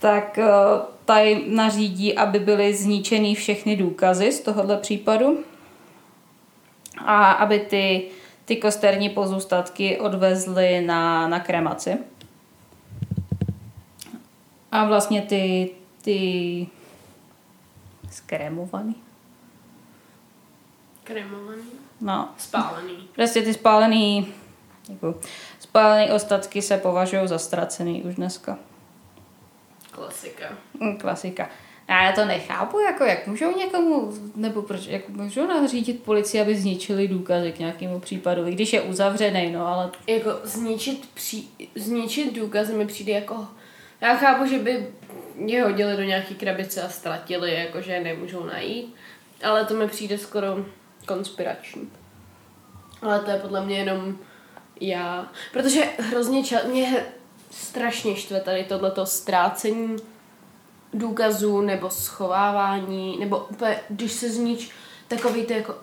tak 0.00 0.38
uh, 0.38 0.97
taj 1.08 1.44
nařídí, 1.46 2.16
aby 2.16 2.38
byly 2.38 2.74
zničeny 2.74 3.34
všechny 3.34 3.76
důkazy 3.76 4.32
z 4.32 4.40
tohohle 4.40 4.76
případu 4.76 5.44
a 6.98 7.32
aby 7.32 7.58
ty, 7.58 8.10
ty 8.44 8.56
kosterní 8.56 9.10
pozůstatky 9.10 9.98
odvezly 10.00 10.80
na, 10.80 11.28
na 11.28 11.40
kremaci. 11.40 11.98
A 14.72 14.84
vlastně 14.84 15.22
ty, 15.22 15.70
ty 16.02 16.66
skremovaný. 18.10 18.94
Kremovaný? 21.04 21.62
No. 22.00 22.28
Spálený. 22.38 23.08
Prostě 23.14 23.42
ty 23.42 23.54
spálený, 23.54 24.34
děkuji, 24.88 25.20
spálený 25.60 26.10
ostatky 26.10 26.62
se 26.62 26.78
považují 26.78 27.28
za 27.28 27.38
ztracený 27.38 28.02
už 28.02 28.14
dneska. 28.14 28.58
Klasika. 29.98 30.44
Mm, 30.80 30.98
klasika. 30.98 31.50
A 31.88 32.02
já 32.02 32.12
to 32.12 32.24
nechápu, 32.24 32.78
jako 32.78 33.04
jak 33.04 33.26
můžou 33.26 33.58
někomu, 33.58 34.12
nebo 34.36 34.62
proč, 34.62 34.86
jak 34.86 35.08
můžou 35.08 35.46
nařídit 35.46 36.02
policii, 36.02 36.40
aby 36.40 36.56
zničili 36.56 37.08
důkazy 37.08 37.52
k 37.52 37.58
nějakému 37.58 38.00
případu, 38.00 38.46
i 38.46 38.52
když 38.52 38.72
je 38.72 38.82
uzavřený, 38.82 39.50
no 39.50 39.66
ale... 39.66 39.90
Jako 40.06 40.30
zničit, 40.42 41.08
pří, 41.14 41.50
zničit 41.74 42.34
důkazy 42.34 42.74
mi 42.74 42.86
přijde 42.86 43.12
jako... 43.12 43.46
Já 44.00 44.16
chápu, 44.16 44.46
že 44.46 44.58
by 44.58 44.86
je 45.46 45.62
hodili 45.62 45.96
do 45.96 46.02
nějaký 46.02 46.34
krabice 46.34 46.82
a 46.82 46.88
ztratili, 46.88 47.54
jakože 47.54 47.92
je 47.92 48.00
nemůžou 48.00 48.44
najít, 48.44 48.94
ale 49.44 49.64
to 49.64 49.74
mi 49.74 49.88
přijde 49.88 50.18
skoro 50.18 50.64
konspirační. 51.06 51.90
Ale 53.02 53.20
to 53.20 53.30
je 53.30 53.38
podle 53.38 53.64
mě 53.64 53.78
jenom 53.78 54.18
já. 54.80 55.32
Protože 55.52 55.84
hrozně 55.98 56.44
čas, 56.44 56.64
mě 56.64 57.04
strašně 57.50 58.16
štve 58.16 58.40
tady 58.40 58.64
tohleto 58.64 59.06
ztrácení 59.06 59.96
důkazů 60.94 61.60
nebo 61.60 61.90
schovávání, 61.90 63.18
nebo 63.18 63.38
úplně, 63.50 63.80
když 63.88 64.12
se 64.12 64.30
znič 64.30 64.70
takový 65.08 65.46
to 65.46 65.52
jako 65.52 65.74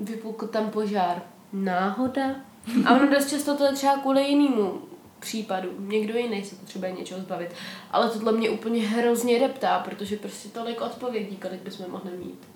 vypukl 0.00 0.46
tam 0.46 0.70
požár. 0.70 1.22
Náhoda? 1.52 2.34
A 2.86 2.94
ono 2.94 3.10
dost 3.10 3.30
často 3.30 3.56
to 3.56 3.64
je 3.64 3.72
třeba 3.72 3.96
kvůli 3.96 4.24
jinému 4.24 4.82
případu. 5.18 5.70
Někdo 5.78 6.18
jiný 6.18 6.44
se 6.44 6.56
potřebuje 6.56 6.92
něčeho 6.92 7.20
zbavit. 7.20 7.50
Ale 7.90 8.10
tohle 8.10 8.32
mě 8.32 8.50
úplně 8.50 8.88
hrozně 8.88 9.38
reptá, 9.38 9.78
protože 9.78 10.16
prostě 10.16 10.48
tolik 10.48 10.80
odpovědí, 10.80 11.36
kolik 11.36 11.60
bychom 11.60 11.90
mohli 11.90 12.10
mít. 12.10 12.48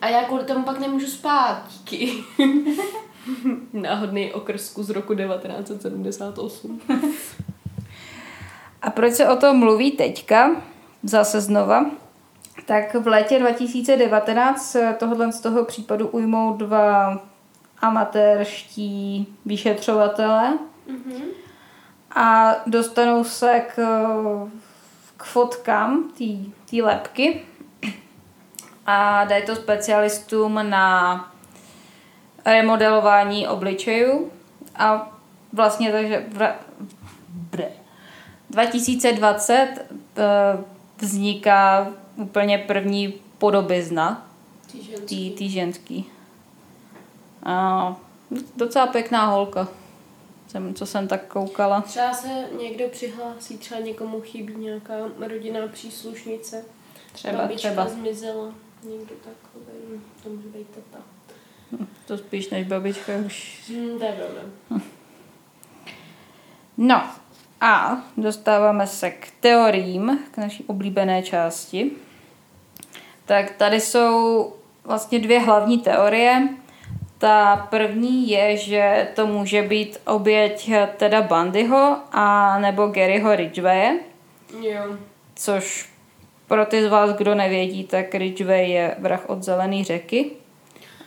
A 0.00 0.08
já 0.08 0.24
kvůli 0.24 0.44
tomu 0.44 0.64
pak 0.64 0.78
nemůžu 0.78 1.06
spát, 1.06 1.64
díky. 1.68 2.12
Náhodný 3.72 4.32
okrsku 4.32 4.82
z 4.82 4.90
roku 4.90 5.14
1978. 5.14 6.80
A 8.82 8.90
proč 8.90 9.14
se 9.14 9.28
o 9.28 9.36
tom 9.36 9.56
mluví 9.56 9.90
teďka, 9.90 10.62
zase 11.02 11.40
znova? 11.40 11.90
Tak 12.66 12.94
v 12.94 13.06
létě 13.06 13.38
2019 13.38 14.76
tohohle 14.98 15.32
z 15.32 15.40
toho 15.40 15.64
případu 15.64 16.08
ujmou 16.08 16.56
dva 16.56 17.20
amatérští 17.78 19.26
vyšetřovatele 19.44 20.58
mm-hmm. 20.88 21.22
a 22.14 22.54
dostanou 22.66 23.24
se 23.24 23.62
k, 23.74 23.76
k 25.16 25.24
fotkám 25.24 26.10
té 26.70 26.82
lepky 26.82 27.42
a 28.86 29.24
dají 29.24 29.46
to 29.46 29.56
specialistům 29.56 30.60
na 30.70 31.29
remodelování 32.44 33.48
obličejů 33.48 34.30
a 34.76 35.18
vlastně 35.52 35.92
takže 35.92 36.26
v, 36.28 36.54
bre, 37.28 37.68
2020 38.50 39.68
eh, 40.16 40.64
vzniká 40.98 41.92
úplně 42.16 42.58
první 42.58 43.14
podobizna 43.38 44.26
tý 45.06 45.48
ženský. 45.48 46.06
A 47.42 47.96
docela 48.56 48.86
pěkná 48.86 49.26
holka, 49.26 49.68
jsem, 50.48 50.74
co 50.74 50.86
jsem 50.86 51.08
tak 51.08 51.26
koukala. 51.26 51.80
Třeba 51.80 52.14
se 52.14 52.28
někdo 52.58 52.88
přihlásí, 52.88 53.58
třeba 53.58 53.80
někomu 53.80 54.20
chybí 54.20 54.54
nějaká 54.54 54.94
rodinná 55.18 55.68
příslušnice. 55.68 56.64
Třeba, 57.12 57.38
Babička 57.38 57.68
třeba. 57.68 57.88
zmizela, 57.88 58.54
někdo 58.82 59.14
takový, 59.14 60.00
to 60.22 60.28
může 60.28 60.48
být 60.48 60.66
tata. 60.68 61.04
To 62.06 62.18
spíš 62.18 62.50
než 62.50 62.66
babička 62.66 63.12
už. 63.26 63.62
Hmm, 63.68 63.98
to 63.98 64.04
je 64.04 64.12
pravda. 64.12 64.40
No 66.82 67.02
a 67.60 68.02
dostáváme 68.16 68.86
se 68.86 69.10
k 69.10 69.28
teoriím, 69.40 70.18
k 70.30 70.36
naší 70.38 70.64
oblíbené 70.64 71.22
části. 71.22 71.90
Tak 73.26 73.50
tady 73.50 73.80
jsou 73.80 74.52
vlastně 74.84 75.18
dvě 75.18 75.40
hlavní 75.40 75.78
teorie. 75.78 76.48
Ta 77.18 77.56
první 77.70 78.30
je, 78.30 78.56
že 78.56 79.08
to 79.14 79.26
může 79.26 79.62
být 79.62 79.98
oběť 80.06 80.70
teda 80.96 81.22
Bandyho 81.22 81.96
a 82.12 82.58
nebo 82.58 82.86
Garyho 82.86 83.36
Ridgwaye, 83.36 83.98
Jo. 84.60 84.82
což 85.34 85.90
pro 86.46 86.66
ty 86.66 86.84
z 86.84 86.86
vás, 86.88 87.10
kdo 87.10 87.34
nevědí, 87.34 87.84
tak 87.84 88.14
Ridgway 88.14 88.70
je 88.70 88.96
vrah 88.98 89.28
od 89.30 89.42
Zelené 89.42 89.84
řeky. 89.84 90.30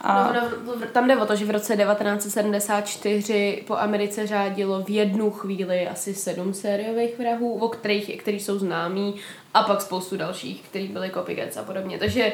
A 0.04 0.34
No, 0.34 0.42
no, 0.66 0.88
tam 0.92 1.08
jde 1.08 1.18
o 1.18 1.26
to, 1.26 1.36
že 1.36 1.46
v 1.46 1.50
roce 1.50 1.78
1974 1.78 3.64
po 3.68 3.76
Americe 3.76 4.28
řádilo 4.28 4.84
v 4.84 4.90
jednu 4.90 5.32
chvíli 5.32 5.88
asi 5.88 6.14
sedm 6.14 6.54
sériových 6.54 7.20
vrahů, 7.20 7.60
o 7.60 7.68
kterých, 7.68 8.18
který 8.22 8.40
jsou 8.40 8.60
známí, 8.60 9.16
a 9.54 9.64
pak 9.64 9.82
spoustu 9.82 10.18
dalších, 10.18 10.62
který 10.62 10.88
byly 10.88 11.12
copycats 11.12 11.58
a 11.58 11.64
podobně. 11.64 11.98
Takže 11.98 12.34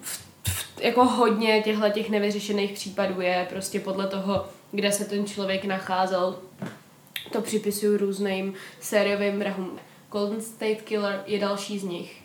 v, 0.00 0.24
v, 0.48 0.80
jako 0.80 1.04
hodně 1.04 1.62
těchto 1.62 1.90
těch 1.90 2.10
nevyřešených 2.10 2.72
případů 2.72 3.20
je 3.20 3.46
prostě 3.50 3.80
podle 3.80 4.06
toho, 4.06 4.46
kde 4.72 4.92
se 4.92 5.04
ten 5.04 5.26
člověk 5.26 5.64
nacházel. 5.64 6.38
To 7.32 7.40
připisuju 7.40 7.98
různým 7.98 8.54
sériovým 8.80 9.38
vrahům. 9.38 9.78
Golden 10.10 10.40
State 10.40 10.82
Killer 10.82 11.22
je 11.26 11.38
další 11.38 11.78
z 11.78 11.84
nich. 11.84 12.22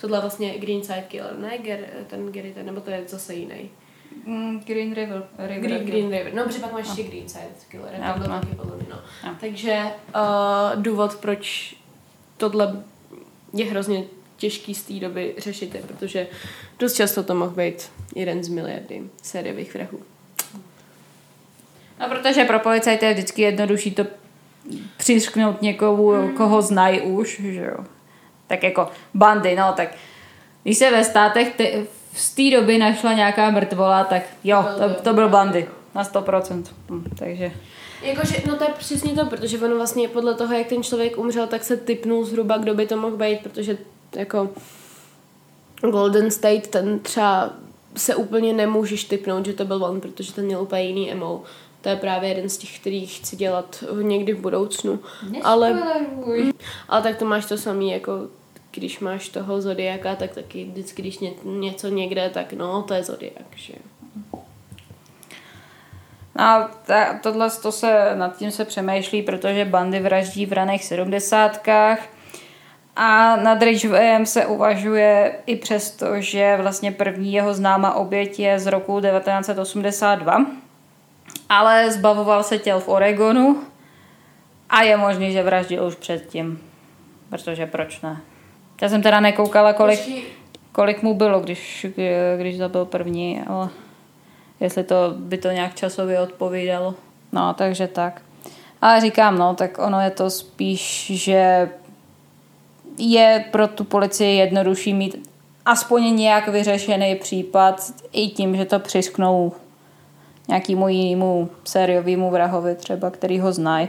Tohle 0.00 0.16
je 0.16 0.20
vlastně 0.20 0.58
Greenside 0.58 1.04
Killer, 1.08 1.38
ne? 1.38 1.58
Ger, 1.58 1.86
ten 2.06 2.32
Gary, 2.32 2.52
ten, 2.54 2.66
nebo 2.66 2.80
to 2.80 2.90
je 2.90 3.04
zase 3.06 3.34
jiný. 3.34 3.70
Mm, 4.26 4.60
Green 4.66 4.94
River. 4.94 5.24
River 5.38 5.60
Green, 5.60 5.84
Green 5.86 6.10
River. 6.10 6.34
No, 6.34 6.44
protože 6.44 6.58
pak 6.58 6.72
máš 6.72 6.86
ještě 6.86 7.02
Greenside 7.02 7.44
Killer, 7.68 7.92
No, 8.00 8.14
to 8.14 8.30
no. 8.30 8.40
taky 8.40 8.54
podle 8.54 8.76
mě, 8.76 8.86
no. 8.90 8.98
No. 9.24 9.36
Takže 9.40 9.82
uh, 10.14 10.82
důvod, 10.82 11.14
proč 11.14 11.74
tohle 12.36 12.84
je 13.52 13.64
hrozně 13.64 14.04
těžký 14.36 14.74
z 14.74 14.82
té 14.82 14.94
doby 14.94 15.34
řešit, 15.38 15.74
je, 15.74 15.82
protože 15.82 16.26
dost 16.78 16.94
často 16.94 17.22
to 17.22 17.34
mohl 17.34 17.50
být 17.50 17.90
jeden 18.14 18.44
z 18.44 18.48
miliardy 18.48 19.02
sériových 19.22 19.74
vrahů. 19.74 20.00
No, 22.00 22.08
protože 22.08 22.44
pro 22.44 22.58
policajty 22.58 23.06
je 23.06 23.14
vždycky 23.14 23.42
jednodušší 23.42 23.90
to 23.90 24.06
přišknout 24.96 25.62
někoho, 25.62 26.28
koho 26.36 26.62
znají 26.62 27.00
už, 27.00 27.40
že 27.40 27.64
jo. 27.64 27.84
Tak 28.46 28.62
jako 28.62 28.88
bandy, 29.14 29.56
no, 29.56 29.72
tak 29.76 29.88
když 30.62 30.78
se 30.78 30.90
ve 30.90 31.04
státech 31.04 31.54
ty, 31.56 31.86
z 32.14 32.34
té 32.34 32.56
doby 32.56 32.78
našla 32.78 33.12
nějaká 33.12 33.50
mrtvola, 33.50 34.04
tak 34.04 34.22
jo, 34.44 34.64
to, 34.78 35.02
to 35.02 35.14
byl 35.14 35.28
bandy. 35.28 35.68
Na 35.94 36.04
100%. 36.04 36.64
Hm, 36.90 37.04
takže 37.18 37.52
Jakože, 38.02 38.36
no 38.46 38.56
to 38.56 38.64
je 38.64 38.70
přesně 38.78 39.12
to, 39.12 39.26
protože 39.26 39.58
ono 39.58 39.76
vlastně 39.76 40.08
podle 40.08 40.34
toho, 40.34 40.54
jak 40.54 40.66
ten 40.66 40.82
člověk 40.82 41.18
umřel, 41.18 41.46
tak 41.46 41.64
se 41.64 41.76
typnul 41.76 42.24
zhruba, 42.24 42.58
kdo 42.58 42.74
by 42.74 42.86
to 42.86 42.96
mohl 42.96 43.16
být, 43.16 43.40
protože 43.42 43.78
jako 44.16 44.50
Golden 45.80 46.30
State, 46.30 46.66
ten 46.66 46.98
třeba 46.98 47.50
se 47.96 48.14
úplně 48.14 48.52
nemůžeš 48.52 49.04
typnout, 49.04 49.46
že 49.46 49.52
to 49.52 49.64
byl 49.64 49.84
on, 49.84 50.00
protože 50.00 50.32
ten 50.32 50.44
měl 50.44 50.62
úplně 50.62 50.82
jiný 50.82 51.12
emo. 51.12 51.42
To 51.80 51.88
je 51.88 51.96
právě 51.96 52.28
jeden 52.28 52.48
z 52.48 52.56
těch, 52.56 52.80
který 52.80 53.06
chci 53.06 53.36
dělat 53.36 53.84
někdy 54.02 54.32
v 54.32 54.40
budoucnu. 54.40 55.00
Ale, 55.42 55.82
ale 56.88 57.02
tak 57.02 57.16
to 57.16 57.24
máš 57.24 57.46
to 57.46 57.58
samý, 57.58 57.90
jako 57.90 58.12
když 58.72 59.00
máš 59.00 59.28
toho 59.28 59.60
Zodiaka, 59.60 60.16
tak 60.16 60.34
taky 60.34 60.64
vždycky, 60.64 61.02
když 61.02 61.18
ně, 61.18 61.32
něco 61.44 61.88
někde, 61.88 62.30
tak 62.30 62.52
no, 62.52 62.82
to 62.82 62.94
je 62.94 63.04
Zodiak, 63.04 63.56
že. 63.56 63.74
No 66.34 66.44
a 66.44 66.70
tohle 67.22 67.50
to 67.50 67.72
se, 67.72 68.12
nad 68.14 68.36
tím 68.36 68.50
se 68.50 68.64
přemýšlí, 68.64 69.22
protože 69.22 69.64
bandy 69.64 70.00
vraždí 70.00 70.46
v 70.46 70.52
raných 70.52 70.84
sedmdesátkách 70.84 71.98
a 72.96 73.36
nad 73.36 73.62
Ridgewayem 73.62 74.26
se 74.26 74.46
uvažuje 74.46 75.36
i 75.46 75.56
přesto, 75.56 76.20
že 76.20 76.56
vlastně 76.60 76.92
první 76.92 77.32
jeho 77.32 77.54
známá 77.54 77.94
oběť 77.94 78.38
je 78.38 78.58
z 78.58 78.66
roku 78.66 79.00
1982, 79.00 80.46
ale 81.48 81.90
zbavoval 81.90 82.42
se 82.42 82.58
těl 82.58 82.80
v 82.80 82.88
Oregonu 82.88 83.62
a 84.70 84.82
je 84.82 84.96
možný, 84.96 85.32
že 85.32 85.42
vraždil 85.42 85.84
už 85.84 85.94
předtím, 85.94 86.60
protože 87.30 87.66
proč 87.66 88.00
ne. 88.00 88.20
Já 88.82 88.88
jsem 88.88 89.02
teda 89.02 89.20
nekoukala, 89.20 89.72
kolik, 89.72 90.00
kolik 90.72 91.02
mu 91.02 91.14
bylo, 91.14 91.40
když, 91.40 91.86
když 92.36 92.56
zabil 92.56 92.84
první, 92.84 93.40
ale 93.46 93.68
jestli 94.60 94.84
to 94.84 95.14
by 95.16 95.38
to 95.38 95.50
nějak 95.50 95.74
časově 95.74 96.20
odpovídalo. 96.20 96.94
No, 97.32 97.54
takže 97.54 97.86
tak. 97.86 98.22
Ale 98.80 99.00
říkám, 99.00 99.38
no, 99.38 99.54
tak 99.54 99.78
ono 99.78 100.00
je 100.00 100.10
to 100.10 100.30
spíš, 100.30 101.12
že 101.14 101.70
je 102.98 103.44
pro 103.50 103.68
tu 103.68 103.84
policii 103.84 104.36
jednodušší 104.36 104.94
mít 104.94 105.28
aspoň 105.64 106.16
nějak 106.16 106.48
vyřešený 106.48 107.14
případ 107.14 107.92
i 108.12 108.28
tím, 108.28 108.56
že 108.56 108.64
to 108.64 108.78
přisknou 108.78 109.52
nějakému 110.48 110.88
jinému 110.88 111.50
sériovému 111.64 112.30
vrahovi 112.30 112.74
třeba, 112.74 113.10
který 113.10 113.40
ho 113.40 113.52
znají. 113.52 113.88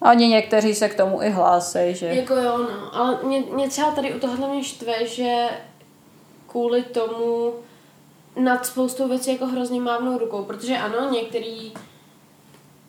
Oni 0.00 0.28
někteří 0.28 0.74
se 0.74 0.88
k 0.88 0.96
tomu 0.96 1.22
i 1.22 1.30
hlásí, 1.30 1.78
že... 1.94 2.06
Jako 2.06 2.34
jo, 2.34 2.58
no. 2.58 2.96
Ale 2.96 3.18
mě, 3.22 3.40
mě 3.40 3.68
třeba 3.68 3.90
tady 3.90 4.14
u 4.14 4.20
tohohle 4.20 4.48
mě 4.48 4.64
štve, 4.64 5.06
že 5.06 5.48
kvůli 6.46 6.82
tomu 6.82 7.52
nad 8.36 8.66
spoustou 8.66 9.08
věcí 9.08 9.32
jako 9.32 9.46
hrozně 9.46 9.80
mávnou 9.80 10.18
rukou, 10.18 10.44
protože 10.44 10.76
ano, 10.76 11.10
některý 11.10 11.72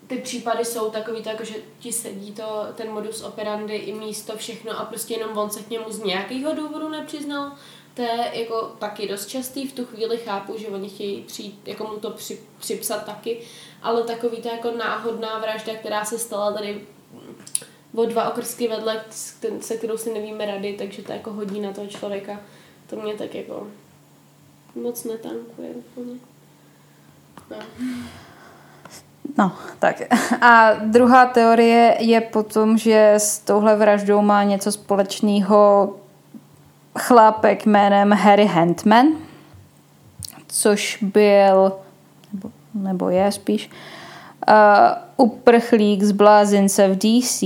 ty 0.07 0.17
případy 0.17 0.65
jsou 0.65 0.89
takový, 0.89 1.23
to, 1.23 1.29
jako, 1.29 1.43
že 1.43 1.55
ti 1.79 1.91
sedí 1.91 2.31
to, 2.31 2.67
ten 2.75 2.91
modus 2.91 3.23
operandi 3.23 3.75
i 3.75 3.93
místo, 3.93 4.37
všechno 4.37 4.79
a 4.79 4.85
prostě 4.85 5.13
jenom 5.13 5.37
on 5.37 5.49
se 5.49 5.61
k 5.61 5.69
němu 5.69 5.91
z 5.91 6.03
nějakého 6.03 6.55
důvodu 6.55 6.89
nepřiznal. 6.89 7.51
To 7.93 8.01
je 8.01 8.31
jako 8.33 8.71
taky 8.79 9.07
dost 9.07 9.25
častý, 9.25 9.67
v 9.67 9.73
tu 9.73 9.85
chvíli 9.85 10.17
chápu, 10.17 10.57
že 10.57 10.67
oni 10.67 10.89
chtějí 10.89 11.21
přijít, 11.21 11.61
jako 11.65 11.83
mu 11.83 11.99
to 11.99 12.09
při, 12.09 12.41
připsat 12.59 13.05
taky, 13.05 13.41
ale 13.81 14.03
takový 14.03 14.37
to 14.37 14.47
jako 14.47 14.71
náhodná 14.71 15.39
vražda, 15.39 15.75
která 15.75 16.05
se 16.05 16.19
stala 16.19 16.53
tady 16.53 16.81
o 17.95 18.05
dva 18.05 18.29
okrsky 18.29 18.67
vedle, 18.67 19.01
se 19.61 19.77
kterou 19.77 19.97
si 19.97 20.13
nevíme 20.13 20.45
rady, 20.45 20.75
takže 20.79 21.01
to 21.01 21.11
jako 21.11 21.33
hodí 21.33 21.59
na 21.59 21.71
toho 21.71 21.87
člověka. 21.87 22.39
To 22.89 22.95
mě 22.95 23.13
tak 23.13 23.35
jako 23.35 23.67
moc 24.75 25.03
netankuje 25.03 25.69
úplně. 25.69 26.13
No. 27.49 27.57
No, 29.37 29.51
tak. 29.79 30.01
A 30.41 30.73
druhá 30.73 31.25
teorie 31.25 31.97
je 31.99 32.21
potom, 32.21 32.77
že 32.77 33.13
s 33.17 33.39
touhle 33.39 33.75
vraždou 33.75 34.21
má 34.21 34.43
něco 34.43 34.71
společného 34.71 35.95
chlápek 36.99 37.65
jménem 37.65 38.11
Harry 38.11 38.45
Handman, 38.45 39.07
což 40.47 40.97
byl, 41.01 41.73
nebo, 42.33 42.51
nebo 42.73 43.09
je 43.09 43.31
spíš, 43.31 43.69
uh, 44.49 45.08
uprchlík 45.19 46.03
z 46.03 46.11
blázince 46.11 46.87
v 46.87 46.97
DC, 46.97 47.43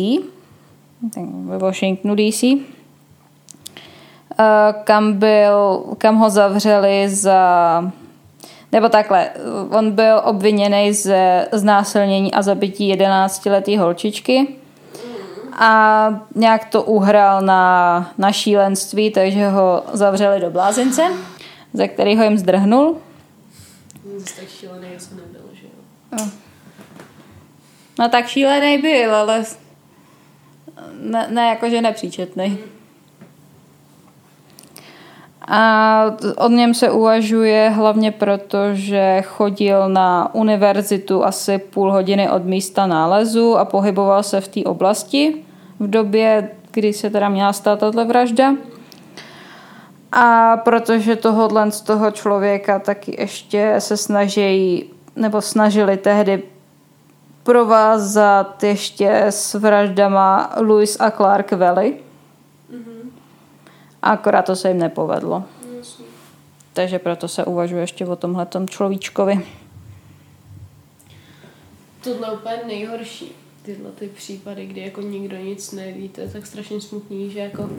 ve 1.46 1.58
Washingtonu 1.58 2.16
DC, 2.16 2.44
uh, 2.44 2.60
kam, 4.84 5.14
byl, 5.14 5.84
kam 5.98 6.16
ho 6.16 6.30
zavřeli 6.30 7.10
za 7.10 7.92
nebo 8.72 8.90
takhle, 8.90 9.30
on 9.70 9.92
byl 9.92 10.22
obviněný 10.24 10.94
ze 10.94 11.48
znásilnění 11.52 12.34
a 12.34 12.42
zabití 12.42 12.94
11-letý 12.94 13.78
holčičky 13.78 14.48
a 15.54 16.10
nějak 16.36 16.66
to 16.66 16.84
uhrál 16.84 17.42
na, 17.42 18.12
na 18.18 18.32
šílenství, 18.32 19.12
takže 19.12 19.50
ho 19.50 19.84
zavřeli 19.94 20.40
do 20.40 20.50
blázince, 20.50 21.04
ze 21.74 21.88
kterého 21.88 22.24
jim 22.24 22.38
zdrhnul. 22.38 22.98
Zase 24.18 24.36
tak 24.36 24.50
šílený 24.50 24.88
asi 24.98 25.16
nebyl, 25.16 25.50
že 25.54 25.66
jo. 25.66 26.26
No 28.00 28.10
tak 28.10 28.28
šílený 28.28 28.78
byl, 28.78 29.16
ale 29.16 29.44
ne, 31.00 31.28
ne 31.32 31.48
jakože 31.50 31.82
nepříčetný. 31.82 32.58
A 35.48 36.04
o 36.38 36.50
něm 36.50 36.74
se 36.74 36.92
uvažuje 36.92 37.70
hlavně 37.70 38.12
proto, 38.12 38.58
že 38.74 39.22
chodil 39.26 39.90
na 39.90 40.36
univerzitu 40.36 41.26
asi 41.26 41.58
půl 41.58 41.92
hodiny 41.92 42.30
od 42.30 42.46
místa 42.46 42.88
nálezu 42.88 43.58
a 43.58 43.66
pohyboval 43.66 44.24
se 44.24 44.42
v 44.42 44.48
té 44.48 44.64
oblasti 44.64 45.36
v 45.80 45.90
době, 45.90 46.50
kdy 46.72 46.94
se 46.94 47.10
teda 47.10 47.30
měla 47.30 47.54
stát 47.54 47.80
tato 47.80 48.06
vražda. 48.06 48.56
A 50.12 50.58
protože 50.58 51.16
tohohle 51.16 51.72
z 51.72 51.82
toho 51.82 52.12
člověka 52.12 52.80
taky 52.80 53.16
ještě 53.20 53.76
se 53.80 53.98
snaží, 53.98 54.90
nebo 55.16 55.42
snažili 55.42 55.98
tehdy 55.98 56.44
provázat 57.44 58.64
ještě 58.64 59.24
s 59.30 59.54
vraždama 59.54 60.56
Louis 60.60 60.98
a 61.00 61.12
Clark 61.12 61.52
Valley. 61.52 61.94
Mm-hmm. 62.72 63.10
Akorát 64.02 64.46
to 64.46 64.56
se 64.56 64.68
jim 64.68 64.78
nepovedlo. 64.78 65.44
Jasně. 65.78 66.06
Takže 66.74 67.00
proto 67.00 67.28
se 67.28 67.46
uvažuje 67.46 67.82
ještě 67.82 68.06
o 68.06 68.16
tomhle 68.16 68.48
človíčkovi. 68.70 69.46
Tohle 72.04 72.28
je 72.28 72.32
úplně 72.32 72.60
nejhorší. 72.68 73.32
Tyhle 73.62 73.92
ty 73.92 74.08
případy, 74.08 74.66
kdy 74.66 74.82
jako 74.82 75.02
nikdo 75.02 75.38
nic 75.38 75.72
neví, 75.72 76.10
to 76.10 76.22
je 76.22 76.30
tak 76.30 76.46
strašně 76.46 76.82
smutný, 76.82 77.32
že 77.32 77.40
jako 77.40 77.70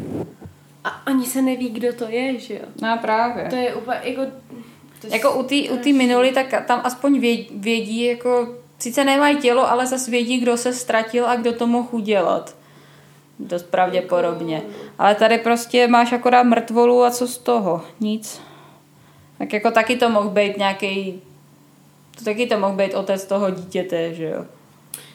a 0.85 0.89
ani 0.89 1.27
se 1.27 1.43
neví, 1.43 1.69
kdo 1.69 1.93
to 1.93 2.09
je, 2.09 2.39
že 2.39 2.55
jo? 2.55 2.61
No 2.83 2.99
právě. 3.01 3.47
To 3.51 3.57
je 3.57 3.75
úplně 3.75 3.99
jako... 4.03 4.23
To 5.01 5.07
jako 5.07 5.39
u 5.39 5.43
té 5.43 5.55
u 5.71 5.97
minulý, 5.97 6.33
tak 6.33 6.67
tam 6.67 6.81
aspoň 6.85 7.21
vědí, 7.21 7.49
vědí, 7.55 8.05
jako 8.05 8.55
sice 8.85 9.05
nemají 9.05 9.37
tělo, 9.37 9.71
ale 9.71 9.87
zase 9.87 10.11
vědí, 10.11 10.39
kdo 10.39 10.57
se 10.57 10.73
ztratil 10.73 11.27
a 11.27 11.37
kdo 11.37 11.53
to 11.53 11.67
mohl 11.67 11.89
udělat. 11.91 12.57
Dost 13.39 13.63
pravděpodobně. 13.63 14.63
Ale 14.99 15.15
tady 15.15 15.39
prostě 15.39 15.89
máš 15.89 16.13
akorát 16.13 16.43
mrtvolu 16.43 17.05
a 17.05 17.11
co 17.11 17.29
z 17.29 17.39
toho? 17.39 17.83
Nic. 18.01 18.41
Tak 19.39 19.53
jako 19.53 19.71
taky 19.71 19.97
to 19.97 20.11
mohl 20.11 20.29
být 20.29 20.57
nějaký 20.57 21.23
taky 22.25 22.47
to 22.47 22.59
mohl 22.59 22.77
být 22.77 22.95
otec 22.95 23.25
toho 23.25 23.51
dítěte, 23.51 24.15
že 24.15 24.25
jo? 24.25 24.45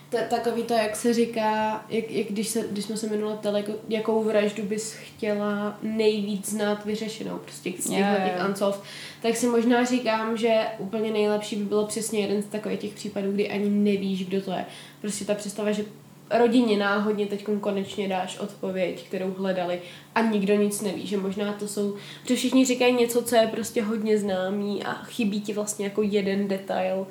Ta, 0.10 0.18
takový 0.30 0.64
to, 0.64 0.74
jak 0.74 0.96
se 0.96 1.14
říká, 1.14 1.86
jak, 1.90 2.12
jak 2.12 2.28
když, 2.28 2.48
se, 2.48 2.66
když 2.72 2.86
jsme 2.86 2.98
se 2.98 3.10
minule 3.10 3.38
ptali, 3.38 3.60
jako, 3.60 3.74
jakou 3.90 4.24
vraždu 4.24 4.64
bys 4.64 4.94
chtěla 4.94 5.78
nejvíc 5.84 6.50
znát 6.50 6.86
vyřešenou, 6.86 7.38
prostě 7.38 7.72
z 7.80 7.84
těch, 7.84 7.98
yeah, 7.98 8.50
unsolved, 8.50 8.82
tak 9.22 9.36
si 9.36 9.48
možná 9.48 9.84
říkám, 9.86 10.38
že 10.38 10.62
úplně 10.78 11.12
nejlepší 11.12 11.56
by 11.56 11.64
bylo 11.64 11.86
přesně 11.86 12.20
jeden 12.20 12.42
z 12.42 12.46
takových 12.46 12.80
těch 12.80 12.94
případů, 12.94 13.32
kdy 13.32 13.50
ani 13.50 13.70
nevíš, 13.70 14.26
kdo 14.26 14.42
to 14.42 14.52
je. 14.52 14.66
Prostě 15.02 15.26
ta 15.26 15.36
představa, 15.36 15.72
že 15.72 15.86
rodině 16.32 16.78
náhodně 16.78 17.26
teď 17.26 17.46
konečně 17.62 18.08
dáš 18.08 18.40
odpověď, 18.40 19.08
kterou 19.08 19.34
hledali 19.34 19.82
a 20.16 20.22
nikdo 20.22 20.56
nic 20.56 20.82
neví, 20.82 21.08
že 21.08 21.18
možná 21.18 21.54
to 21.54 21.68
jsou, 21.68 21.96
že 22.28 22.36
všichni 22.36 22.66
říkají 22.66 22.94
něco, 22.94 23.24
co 23.24 23.36
je 23.36 23.48
prostě 23.48 23.84
hodně 23.84 24.18
známý 24.18 24.84
a 24.84 24.94
chybí 24.94 25.42
ti 25.42 25.54
vlastně 25.54 25.86
jako 25.86 26.02
jeden 26.02 26.48
detail, 26.48 27.08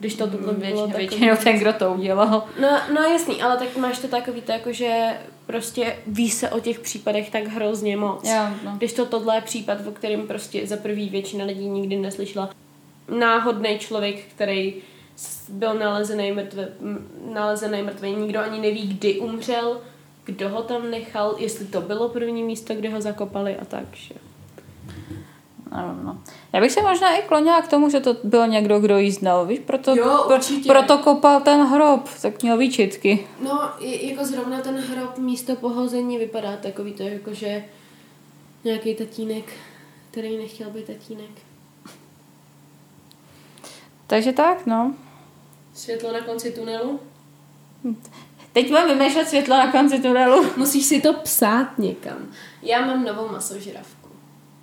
když 0.00 0.14
to 0.14 0.26
mm, 0.26 0.32
bylo 0.54 0.86
takový... 0.86 1.08
Většinou 1.08 1.36
ten, 1.36 1.58
kdo 1.58 1.72
to 1.72 1.92
udělal. 1.92 2.44
No, 2.60 2.80
no 2.94 3.02
jasný, 3.02 3.42
ale 3.42 3.56
tak 3.56 3.76
máš 3.76 3.98
to 3.98 4.08
takový 4.08 4.42
to 4.42 4.52
jako, 4.52 4.72
že 4.72 5.18
prostě 5.46 5.96
ví 6.06 6.30
se 6.30 6.50
o 6.50 6.60
těch 6.60 6.80
případech 6.80 7.30
tak 7.30 7.46
hrozně 7.46 7.96
moc. 7.96 8.28
Já, 8.28 8.54
no. 8.64 8.74
Když 8.78 8.92
to 8.92 9.06
tohle 9.06 9.36
je 9.36 9.40
případ, 9.40 9.78
o 9.86 9.90
kterém 9.90 10.26
prostě 10.26 10.66
za 10.66 10.76
prvý 10.76 11.08
většina 11.08 11.44
lidí 11.44 11.68
nikdy 11.68 11.96
neslyšela. 11.96 12.50
Náhodný 13.18 13.78
člověk, 13.78 14.24
který 14.34 14.74
byl 15.48 15.74
nalezený 15.74 16.32
mrtvý, 16.32 16.62
nalezený 17.32 17.82
mrtvý, 17.82 18.12
nikdo 18.12 18.40
ani 18.40 18.60
neví, 18.60 18.88
kdy 18.88 19.18
umřel, 19.18 19.80
kdo 20.24 20.48
ho 20.48 20.62
tam 20.62 20.90
nechal, 20.90 21.34
jestli 21.38 21.66
to 21.66 21.80
bylo 21.80 22.08
první 22.08 22.42
místo, 22.42 22.74
kde 22.74 22.88
ho 22.88 23.00
zakopali 23.00 23.56
a 23.56 23.64
tak. 23.64 23.84
Že? 23.92 24.14
No. 26.04 26.18
Já 26.52 26.60
bych 26.60 26.72
se 26.72 26.82
možná 26.82 27.16
i 27.16 27.22
klonila 27.22 27.62
k 27.62 27.68
tomu, 27.68 27.90
že 27.90 28.00
to 28.00 28.16
byl 28.24 28.46
někdo, 28.46 28.80
kdo 28.80 28.98
jí 28.98 29.10
znal, 29.10 29.46
víš? 29.46 29.58
Proto, 29.66 29.94
jo, 29.96 30.24
pro, 30.26 30.38
proto 30.66 30.98
kopal 30.98 31.40
ten 31.40 31.60
hrob, 31.60 32.08
tak 32.22 32.42
měl 32.42 32.56
výčitky. 32.56 33.26
No, 33.40 33.70
jako 33.80 34.24
zrovna 34.24 34.60
ten 34.60 34.76
hrob 34.76 35.18
místo 35.18 35.56
pohození 35.56 36.18
vypadá 36.18 36.56
takový 36.56 36.92
to, 36.92 37.02
jako 37.02 37.34
že 37.34 37.64
nějaký 38.64 38.94
tatínek, 38.94 39.52
který 40.10 40.36
nechtěl 40.38 40.70
být 40.70 40.86
tatínek. 40.86 41.30
Takže 44.06 44.32
tak, 44.32 44.66
no. 44.66 44.94
Světlo 45.74 46.12
na 46.12 46.20
konci 46.20 46.50
tunelu? 46.52 47.00
Teď 48.52 48.70
mám 48.70 48.88
vymýšlet 48.88 49.28
světlo 49.28 49.56
na 49.56 49.72
konci 49.72 49.98
tunelu. 49.98 50.46
Musíš 50.56 50.86
si 50.86 51.00
to 51.00 51.12
psát 51.12 51.78
někam. 51.78 52.28
Já 52.62 52.86
mám 52.86 53.04
novou 53.04 53.28
masožravku. 53.28 53.99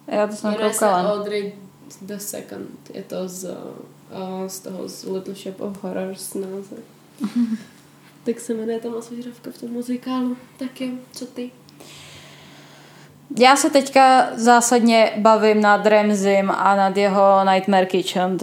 Já 0.07 0.27
to 0.27 0.35
jsem 0.35 0.51
Jmenuje 0.51 0.71
koukala. 0.71 1.01
se 1.01 1.07
Audrey 1.19 1.53
the 2.01 2.17
Second. 2.17 2.69
Je 2.93 3.03
to 3.03 3.27
z, 3.27 3.43
uh, 3.43 4.47
z 4.47 4.59
toho 4.59 4.87
z 4.87 5.03
Little 5.03 5.35
Shop 5.35 5.61
of 5.61 5.83
Horrors 5.83 6.33
název. 6.33 6.79
tak 8.23 8.39
se 8.39 8.53
jmenuje 8.53 8.79
ta 8.79 8.89
masožravka 8.89 9.51
v 9.51 9.57
tom 9.57 9.71
muzikálu. 9.71 10.37
Tak 10.59 10.81
je, 10.81 10.89
co 11.11 11.25
ty? 11.25 11.51
Já 13.39 13.55
se 13.55 13.69
teďka 13.69 14.27
zásadně 14.35 15.13
bavím 15.17 15.61
nad 15.61 15.85
Remzim 15.85 16.51
a 16.51 16.75
nad 16.75 16.97
jeho 16.97 17.45
Nightmare 17.45 17.85
Kitchen. 17.85 18.37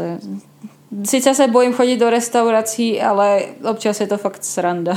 Sice 1.04 1.34
se 1.34 1.48
bojím 1.48 1.72
chodit 1.72 1.96
do 1.96 2.10
restaurací, 2.10 3.00
ale 3.02 3.42
občas 3.70 4.00
je 4.00 4.06
to 4.06 4.18
fakt 4.18 4.44
sranda. 4.44 4.92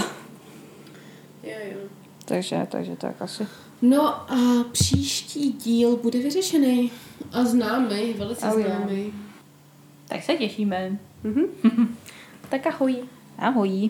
Jo, 1.43 1.53
jo. 1.71 1.77
Takže, 2.25 2.67
takže 2.69 2.95
tak 2.95 3.21
asi. 3.21 3.47
No 3.81 4.31
a 4.31 4.63
příští 4.71 5.51
díl 5.51 5.97
bude 5.97 6.19
vyřešený 6.19 6.91
a 7.31 7.43
známý, 7.43 8.13
velice 8.13 8.47
oh, 8.47 8.61
známý. 8.61 9.13
Tak 10.07 10.23
se 10.23 10.33
těšíme. 10.33 10.99
Mm-hmm. 11.25 11.87
tak 12.49 12.67
ahoj. 12.67 12.95
Ahoj. 13.37 13.89